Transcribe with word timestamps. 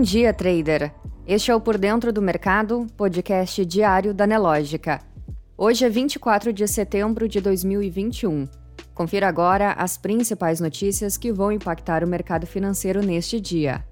Bom 0.00 0.04
dia, 0.04 0.32
trader! 0.32 0.94
Este 1.26 1.50
é 1.50 1.54
o 1.54 1.60
Por 1.60 1.76
Dentro 1.76 2.10
do 2.10 2.22
Mercado, 2.22 2.86
podcast 2.96 3.66
diário 3.66 4.14
da 4.14 4.26
Nelógica. 4.26 4.98
Hoje 5.58 5.84
é 5.84 5.90
24 5.90 6.54
de 6.54 6.66
setembro 6.66 7.28
de 7.28 7.38
2021. 7.38 8.48
Confira 8.94 9.28
agora 9.28 9.72
as 9.72 9.98
principais 9.98 10.58
notícias 10.58 11.18
que 11.18 11.30
vão 11.30 11.52
impactar 11.52 12.02
o 12.02 12.06
mercado 12.08 12.46
financeiro 12.46 13.02
neste 13.02 13.38
dia. 13.38 13.84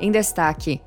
Em 0.00 0.10
destaque: 0.10 0.80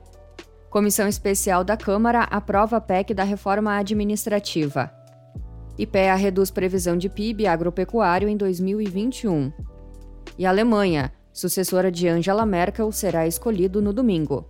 Comissão 0.72 1.08
Especial 1.08 1.64
da 1.64 1.77
Câmara 1.77 2.23
aprova 2.23 2.77
a 2.77 2.82
PEC 2.82 3.14
da 3.14 3.23
reforma 3.23 3.77
administrativa. 3.77 4.91
IPEA 5.77 6.16
reduz 6.16 6.50
previsão 6.50 6.98
de 6.98 7.09
PIB 7.09 7.45
agropecuário 7.45 8.27
em 8.27 8.36
2021. 8.36 9.54
E 10.36 10.48
Alemanha 10.48 11.12
sucessora 11.34 11.92
de 11.92 12.08
Angela 12.08 12.46
Merkel, 12.46 12.90
será 12.92 13.28
escolhido 13.28 13.82
no 13.82 13.91
domingo. 13.91 14.46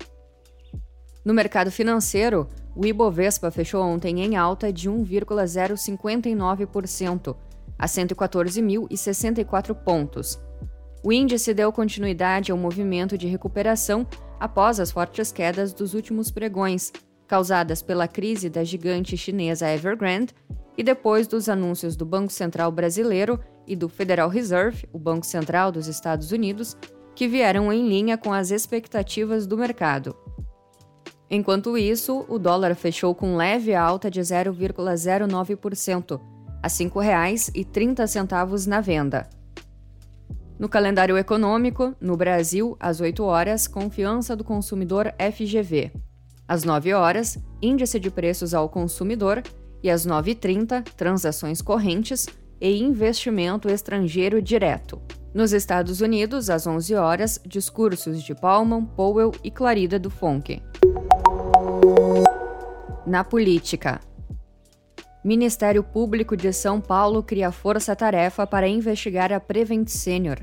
No 1.26 1.34
mercado 1.34 1.72
financeiro, 1.72 2.50
o 2.76 2.86
Ibovespa 2.86 3.50
fechou 3.50 3.82
ontem 3.82 4.20
em 4.20 4.36
alta 4.36 4.74
de 4.74 4.90
1,059%, 4.90 7.34
a 7.80 7.86
114.064 7.86 9.74
pontos. 9.74 10.38
O 11.04 11.12
índice 11.12 11.54
deu 11.54 11.72
continuidade 11.72 12.52
ao 12.52 12.58
movimento 12.58 13.18
de 13.18 13.28
recuperação 13.28 14.06
após 14.40 14.80
as 14.80 14.92
fortes 14.92 15.32
quedas 15.32 15.74
dos 15.74 15.94
últimos 15.94 16.30
pregões, 16.30 16.92
causadas 17.28 17.82
pela 17.82 18.08
crise 18.08 18.50
da 18.50 18.64
gigante 18.64 19.18
chinesa 19.18 19.70
Evergrande 19.70 20.34
e 20.78 20.84
depois 20.84 21.28
dos 21.28 21.48
anúncios 21.48 21.96
do 21.96 22.06
Banco 22.06 22.32
Central 22.32 22.72
Brasileiro 22.72 23.40
e 23.68 23.76
do 23.76 23.88
Federal 23.90 24.30
Reserve, 24.30 24.88
o 24.92 25.00
Banco 25.00 25.26
Central 25.26 25.72
dos 25.72 25.88
Estados 25.88 26.32
Unidos, 26.32 26.78
que 27.16 27.28
vieram 27.28 27.72
em 27.72 27.88
linha 27.88 28.18
com 28.18 28.34
as 28.34 28.52
expectativas 28.52 29.46
do 29.46 29.58
mercado. 29.58 30.16
Enquanto 31.30 31.78
isso, 31.78 32.26
o 32.28 32.38
dólar 32.38 32.76
fechou 32.76 33.16
com 33.16 33.36
leve 33.36 33.74
alta 33.74 34.10
de 34.10 34.22
0,09%, 34.22 36.20
a 36.62 36.68
R$ 36.68 36.74
5,30 36.74 38.68
na 38.68 38.82
venda. 38.82 39.28
No 40.60 40.70
calendário 40.70 41.18
econômico, 41.18 41.96
no 42.00 42.16
Brasil, 42.16 42.78
às 42.80 43.02
8 43.02 43.24
horas, 43.24 43.68
confiança 43.68 44.36
do 44.36 44.44
consumidor 44.44 45.14
FGV. 45.18 45.92
Às 46.48 46.64
9 46.64 46.94
horas, 46.94 47.40
índice 47.62 48.00
de 48.00 48.12
preços 48.12 48.54
ao 48.54 48.70
consumidor 48.70 49.42
e 49.82 49.90
às 49.90 50.06
9h30, 50.06 50.84
transações 50.96 51.62
correntes 51.62 52.28
e 52.60 52.82
investimento 52.82 53.70
estrangeiro 53.70 54.42
direto. 54.42 55.02
Nos 55.34 55.52
Estados 55.52 56.00
Unidos, 56.00 56.50
às 56.50 56.68
11 56.68 56.96
horas, 56.96 57.40
discursos 57.46 58.22
de 58.22 58.36
Palman, 58.36 58.86
Powell 58.86 59.32
e 59.44 59.50
Clarida 59.50 59.98
do 59.98 60.10
Fonke. 60.10 60.62
Na 63.06 63.24
política. 63.24 64.00
Ministério 65.24 65.84
Público 65.84 66.38
de 66.38 66.52
São 66.54 66.80
Paulo 66.80 67.24
cria 67.24 67.52
força-tarefa 67.52 68.46
para 68.46 68.68
investigar 68.68 69.32
a 69.32 69.40
Prevent 69.40 69.88
Senior. 69.88 70.38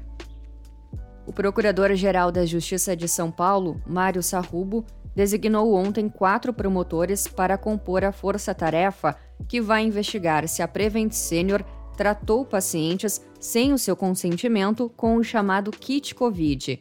O 1.27 1.33
Procurador-Geral 1.33 2.33
da 2.33 2.45
Justiça 2.45 2.97
de 2.97 3.07
São 3.07 3.31
Paulo, 3.31 3.81
Mário 3.87 4.23
Sarrubo, 4.23 4.85
designou 5.15 5.75
ontem 5.75 6.09
quatro 6.09 6.53
promotores 6.53 7.29
para 7.29 7.59
compor 7.59 8.05
a 8.05 8.11
força-tarefa 8.11 9.17
que 9.49 9.61
vai 9.61 9.83
investigar 9.85 10.49
se 10.49 10.63
a 10.63 10.69
Prevent 10.69 11.13
Senior 11.13 11.65
tratou 12.01 12.47
pacientes 12.47 13.21
sem 13.39 13.75
o 13.75 13.79
seu 13.79 13.95
consentimento 13.95 14.91
com 14.97 15.17
o 15.17 15.23
chamado 15.23 15.71
kit 15.71 16.15
Covid. 16.15 16.81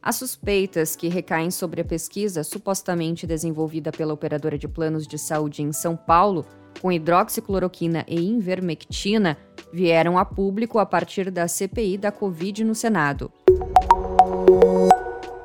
As 0.00 0.16
suspeitas 0.16 0.96
que 0.96 1.08
recaem 1.08 1.50
sobre 1.50 1.82
a 1.82 1.84
pesquisa 1.84 2.42
supostamente 2.42 3.26
desenvolvida 3.26 3.92
pela 3.92 4.14
operadora 4.14 4.56
de 4.56 4.66
planos 4.66 5.06
de 5.06 5.18
saúde 5.18 5.60
em 5.60 5.74
São 5.74 5.94
Paulo, 5.94 6.46
com 6.80 6.90
hidroxicloroquina 6.90 8.02
e 8.08 8.18
invermectina, 8.18 9.36
vieram 9.70 10.16
a 10.16 10.24
público 10.24 10.78
a 10.78 10.86
partir 10.86 11.30
da 11.30 11.46
CPI 11.46 11.98
da 11.98 12.10
Covid 12.10 12.64
no 12.64 12.74
Senado. 12.74 13.30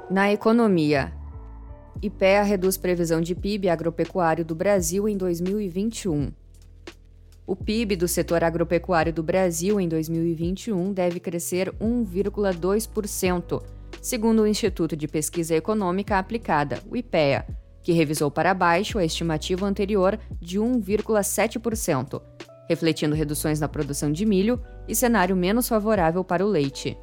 Na 0.09 0.31
economia, 0.31 1.12
IPEA 2.02 2.44
reduz 2.44 2.78
previsão 2.78 3.19
de 3.19 3.35
PIB 3.35 3.68
agropecuário 3.68 4.46
do 4.46 4.56
Brasil 4.56 5.09
em 5.09 5.18
2021. 5.18 6.31
O 7.51 7.56
PIB 7.57 7.97
do 7.97 8.07
setor 8.07 8.45
agropecuário 8.45 9.12
do 9.12 9.22
Brasil 9.22 9.78
em 9.78 9.85
2021 9.85 10.94
deve 10.94 11.19
crescer 11.19 11.69
1,2%, 11.81 13.62
segundo 14.01 14.44
o 14.44 14.47
Instituto 14.47 14.95
de 14.95 15.06
Pesquisa 15.06 15.53
Econômica 15.53 16.17
Aplicada, 16.17 16.81
o 16.90 16.95
IPEA, 16.95 17.45
que 17.84 17.91
revisou 17.91 18.31
para 18.31 18.53
baixo 18.53 18.97
a 18.97 19.03
estimativa 19.03 19.66
anterior 19.66 20.17
de 20.40 20.61
1,7%, 20.61 22.22
refletindo 22.69 23.16
reduções 23.16 23.59
na 23.59 23.67
produção 23.67 24.13
de 24.13 24.25
milho 24.25 24.57
e 24.88 24.95
cenário 24.95 25.35
menos 25.35 25.67
favorável 25.67 26.23
para 26.23 26.45
o 26.45 26.50
leite. 26.50 26.97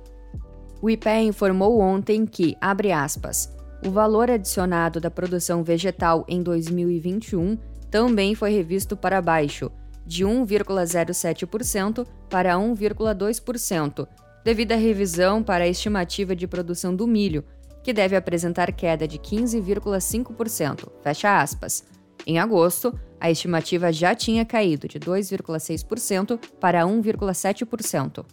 O 0.81 0.89
IPEA 0.89 1.25
informou 1.25 1.79
ontem 1.79 2.25
que, 2.25 2.57
abre 2.59 2.91
aspas, 2.91 3.55
o 3.85 3.91
valor 3.91 4.31
adicionado 4.31 4.99
da 4.99 5.11
produção 5.11 5.63
vegetal 5.63 6.25
em 6.27 6.43
2021 6.43 7.59
também 7.91 8.35
foi 8.35 8.51
revisto 8.51 8.97
para 8.97 9.21
baixo, 9.21 9.71
de 10.09 10.25
1,07% 10.25 12.07
para 12.31 12.55
1,2%, 12.55 14.09
devido 14.43 14.73
à 14.73 14.77
revisão 14.77 15.43
para 15.43 15.65
a 15.65 15.69
estimativa 15.69 16.35
de 16.35 16.49
produção 16.49 16.97
do 16.97 17.07
milho, 17.07 17.45
que 17.85 17.93
deve 17.93 18.17
apresentar 18.17 18.73
queda 18.73 19.07
de 19.07 19.19
15,5%. 19.19 20.89
Fecha 21.03 21.41
aspas. 21.41 21.85
Em 22.27 22.39
agosto, 22.39 22.99
a 23.21 23.31
estimativa 23.31 23.93
já 23.93 24.15
tinha 24.15 24.47
caído 24.47 24.89
de 24.89 24.99
2,6% 24.99 26.41
para 26.59 26.85
1,7%. 26.85 28.25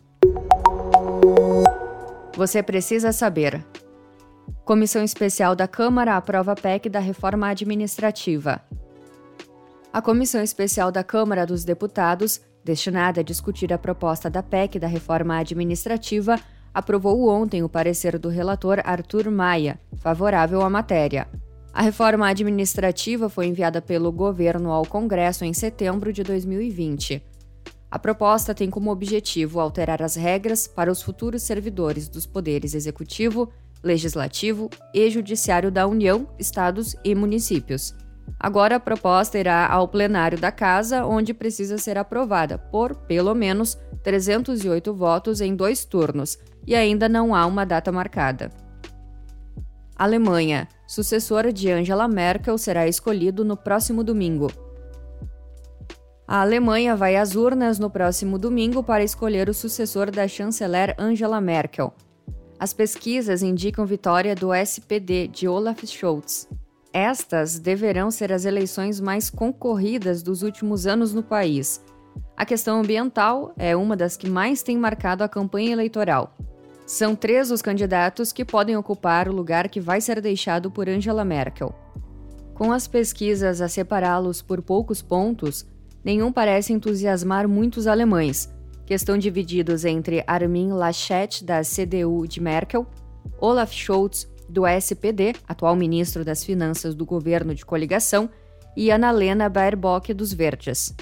Você 2.38 2.64
precisa 2.64 3.12
saber. 3.12 3.66
Comissão 4.64 5.04
Especial 5.04 5.56
da 5.56 5.68
Câmara 5.68 6.16
aprova 6.16 6.54
a 6.54 6.56
PEC 6.56 6.90
da 6.90 7.00
reforma 7.00 7.50
administrativa. 7.50 8.62
A 9.96 10.02
Comissão 10.02 10.44
Especial 10.44 10.92
da 10.92 11.06
Câmara 11.06 11.46
dos 11.46 11.64
Deputados, 11.64 12.42
destinada 12.66 13.22
a 13.22 13.24
discutir 13.24 13.72
a 13.72 13.78
proposta 13.78 14.30
da 14.30 14.44
PEC 14.44 14.78
da 14.78 14.88
reforma 14.88 15.38
administrativa, 15.38 16.38
aprovou 16.74 17.30
ontem 17.30 17.64
o 17.64 17.70
parecer 17.70 18.20
do 18.20 18.28
relator 18.28 18.82
Arthur 18.84 19.32
Maia, 19.32 19.80
favorável 19.96 20.62
à 20.64 20.70
matéria. 20.70 21.30
A 21.72 21.82
reforma 21.82 22.28
administrativa 22.28 23.30
foi 23.30 23.46
enviada 23.48 23.82
pelo 23.82 24.12
governo 24.12 24.70
ao 24.70 24.86
Congresso 24.86 25.46
em 25.46 25.54
setembro 25.54 26.12
de 26.12 26.24
2020. 26.24 27.24
A 27.90 27.98
proposta 27.98 28.54
tem 28.54 28.70
como 28.70 28.92
objetivo 28.92 29.62
alterar 29.62 30.02
as 30.02 30.18
regras 30.18 30.68
para 30.68 30.92
os 30.92 31.02
futuros 31.02 31.42
servidores 31.44 32.10
dos 32.10 32.26
poderes 32.26 32.74
executivo, 32.74 33.50
legislativo 33.82 34.70
e 34.94 35.10
judiciário 35.10 35.72
da 35.72 35.88
União, 35.88 36.28
estados 36.38 36.98
e 37.02 37.16
municípios. 37.16 37.96
Agora 38.40 38.76
a 38.76 38.80
proposta 38.80 39.40
irá 39.40 39.68
ao 39.68 39.88
plenário 39.88 40.40
da 40.40 40.52
Casa, 40.52 41.06
onde 41.06 41.34
precisa 41.34 41.78
ser 41.78 41.98
aprovada 41.98 42.58
por, 42.58 42.96
pelo 42.96 43.34
menos, 43.34 43.78
308 44.04 44.94
votos 44.94 45.42
em 45.42 45.56
dois 45.56 45.86
turnos, 45.86 46.38
e 46.68 46.76
ainda 46.76 47.10
não 47.10 47.34
há 47.34 47.46
uma 47.46 47.66
data 47.66 47.92
marcada. 47.92 48.52
Alemanha. 49.96 50.68
Sucessora 50.86 51.52
de 51.52 51.72
Angela 51.72 52.08
Merkel 52.08 52.58
será 52.58 52.88
escolhido 52.88 53.46
no 53.46 53.56
próximo 53.56 54.04
domingo. 54.04 54.52
A 56.28 56.42
Alemanha 56.42 56.96
vai 56.96 57.16
às 57.16 57.36
urnas 57.36 57.80
no 57.80 57.90
próximo 57.90 58.38
domingo 58.38 58.84
para 58.84 59.04
escolher 59.04 59.48
o 59.48 59.54
sucessor 59.54 60.12
da 60.12 60.28
chanceler 60.28 60.96
Angela 60.98 61.40
Merkel. 61.40 61.94
As 62.60 62.74
pesquisas 62.74 63.42
indicam 63.42 63.86
vitória 63.86 64.36
do 64.36 64.54
SPD 64.54 65.28
de 65.28 65.48
Olaf 65.48 65.86
Scholz. 65.86 66.48
Estas 66.98 67.60
deverão 67.60 68.10
ser 68.10 68.32
as 68.32 68.46
eleições 68.46 69.02
mais 69.02 69.30
concorridas 69.30 70.24
dos 70.24 70.44
últimos 70.44 70.88
anos 70.88 71.14
no 71.14 71.22
país. 71.22 71.84
A 72.38 72.46
questão 72.46 72.80
ambiental 72.80 73.54
é 73.58 73.76
uma 73.76 73.98
das 73.98 74.16
que 74.16 74.30
mais 74.30 74.64
tem 74.64 74.78
marcado 74.78 75.22
a 75.22 75.28
campanha 75.28 75.74
eleitoral. 75.74 76.38
São 76.86 77.14
três 77.14 77.52
os 77.52 77.62
candidatos 77.62 78.32
que 78.32 78.46
podem 78.46 78.78
ocupar 78.78 79.28
o 79.28 79.34
lugar 79.34 79.68
que 79.68 79.82
vai 79.82 80.00
ser 80.00 80.22
deixado 80.22 80.72
por 80.72 80.88
Angela 80.88 81.26
Merkel. 81.26 81.76
Com 82.54 82.72
as 82.72 82.88
pesquisas 82.88 83.60
a 83.60 83.68
separá-los 83.68 84.42
por 84.42 84.62
poucos 84.62 85.02
pontos, 85.02 85.66
nenhum 86.02 86.32
parece 86.32 86.72
entusiasmar 86.72 87.46
muitos 87.46 87.88
alemães, 87.88 88.50
que 88.86 88.94
estão 88.94 89.18
divididos 89.18 89.84
entre 89.84 90.24
Armin 90.26 90.72
Laschet, 90.72 91.44
da 91.44 91.60
CDU 91.60 92.26
de 92.26 92.40
Merkel, 92.40 92.88
Olaf 93.38 93.74
Scholz, 93.74 94.34
do 94.50 94.66
SPD, 94.68 95.34
atual 95.48 95.76
ministro 95.76 96.24
das 96.24 96.44
Finanças 96.44 96.94
do 96.94 97.06
governo 97.06 97.54
de 97.54 97.66
coligação, 97.66 98.30
e 98.76 98.92
Annalena 98.92 99.48
Baerbock, 99.48 100.14
dos 100.14 100.34
Verdes. 100.34 100.94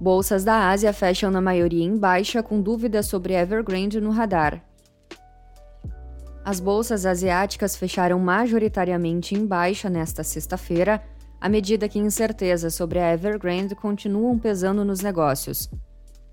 Bolsas 0.00 0.44
da 0.44 0.70
Ásia 0.70 0.94
fecham 0.94 1.30
na 1.30 1.42
maioria 1.42 1.84
em 1.84 1.96
baixa, 1.96 2.42
com 2.42 2.62
dúvidas 2.62 3.06
sobre 3.06 3.34
Evergrande 3.34 4.00
no 4.00 4.10
radar. 4.10 4.64
As 6.42 6.58
bolsas 6.58 7.04
asiáticas 7.04 7.76
fecharam 7.76 8.18
majoritariamente 8.18 9.34
em 9.34 9.46
baixa 9.46 9.90
nesta 9.90 10.24
sexta-feira, 10.24 11.02
à 11.38 11.50
medida 11.50 11.88
que 11.88 11.98
incertezas 11.98 12.74
sobre 12.74 12.98
a 12.98 13.12
Evergrande 13.12 13.74
continuam 13.74 14.38
pesando 14.38 14.84
nos 14.86 15.00
negócios. 15.00 15.70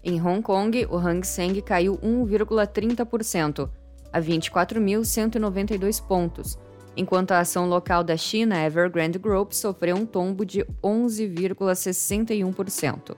Em 0.09 0.21
Hong 0.21 0.41
Kong, 0.41 0.87
o 0.89 0.95
Hang 0.95 1.27
Seng 1.27 1.61
caiu 1.61 1.97
1,30%, 1.97 3.69
a 4.13 4.21
24.192 4.21 6.01
pontos, 6.01 6.57
enquanto 6.95 7.33
a 7.33 7.39
ação 7.39 7.67
local 7.67 8.05
da 8.05 8.15
China 8.15 8.63
Evergrande 8.63 9.19
Group 9.19 9.51
sofreu 9.51 9.97
um 9.97 10.05
tombo 10.05 10.45
de 10.45 10.63
11,61%. 10.81 13.17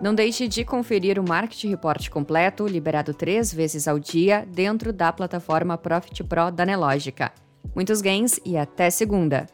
Não 0.00 0.14
deixe 0.14 0.48
de 0.48 0.64
conferir 0.64 1.18
o 1.18 1.28
Market 1.28 1.64
Report 1.64 2.08
completo, 2.08 2.66
liberado 2.66 3.12
três 3.12 3.52
vezes 3.52 3.86
ao 3.86 3.98
dia, 3.98 4.48
dentro 4.50 4.94
da 4.94 5.12
plataforma 5.12 5.76
Profit 5.76 6.24
Pro 6.24 6.50
da 6.50 6.64
Nelogica. 6.64 7.30
Muitos 7.74 8.00
gains 8.00 8.40
e 8.46 8.56
até 8.56 8.88
segunda! 8.88 9.46